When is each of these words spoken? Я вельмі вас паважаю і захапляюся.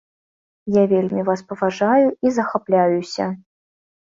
Я 0.75 0.83
вельмі 0.93 1.21
вас 1.27 1.43
паважаю 1.53 2.07
і 2.29 2.33
захапляюся. 2.39 3.29